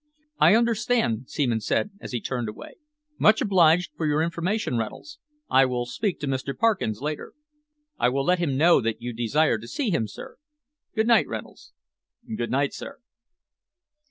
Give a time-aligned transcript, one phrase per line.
[0.39, 2.77] "I understand," Seaman said, as he turned away.
[3.19, 5.19] "Much obliged for your information, Reynolds.
[5.47, 6.57] I will speak to Mr.
[6.57, 7.33] Parkins later."
[7.99, 10.37] "I will let him know that you desire to see him, sir."
[10.95, 11.73] "Good night, Reynolds!"
[12.35, 12.97] "Good night, sir!"